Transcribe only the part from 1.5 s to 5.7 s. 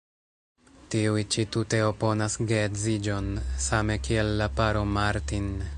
tute oponas geedziĝon, same kiel la paro Martin.